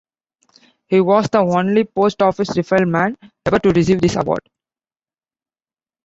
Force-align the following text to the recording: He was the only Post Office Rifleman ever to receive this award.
He 0.87 0.99
was 0.99 1.29
the 1.29 1.37
only 1.37 1.83
Post 1.83 2.23
Office 2.23 2.57
Rifleman 2.57 3.19
ever 3.45 3.59
to 3.59 3.69
receive 3.69 4.01
this 4.01 4.15
award. 4.15 4.41